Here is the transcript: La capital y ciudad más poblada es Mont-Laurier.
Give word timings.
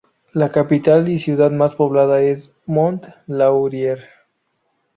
La 0.33 0.51
capital 0.51 1.07
y 1.09 1.19
ciudad 1.19 1.51
más 1.51 1.75
poblada 1.75 2.21
es 2.23 2.49
Mont-Laurier. 2.65 4.03